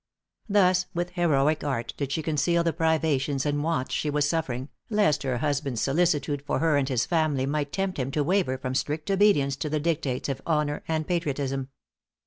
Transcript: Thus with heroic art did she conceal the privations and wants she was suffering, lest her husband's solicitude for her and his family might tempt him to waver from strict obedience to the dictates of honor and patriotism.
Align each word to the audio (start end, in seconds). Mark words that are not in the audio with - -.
Thus 0.49 0.87
with 0.95 1.11
heroic 1.11 1.63
art 1.63 1.93
did 1.95 2.11
she 2.11 2.23
conceal 2.23 2.63
the 2.63 2.73
privations 2.73 3.45
and 3.45 3.61
wants 3.63 3.93
she 3.93 4.09
was 4.09 4.27
suffering, 4.27 4.69
lest 4.89 5.21
her 5.21 5.37
husband's 5.37 5.81
solicitude 5.83 6.41
for 6.41 6.57
her 6.57 6.75
and 6.75 6.89
his 6.89 7.05
family 7.05 7.45
might 7.45 7.71
tempt 7.71 7.99
him 7.99 8.09
to 8.13 8.23
waver 8.23 8.57
from 8.57 8.73
strict 8.73 9.11
obedience 9.11 9.55
to 9.57 9.69
the 9.69 9.79
dictates 9.79 10.27
of 10.27 10.41
honor 10.47 10.81
and 10.87 11.05
patriotism. 11.07 11.69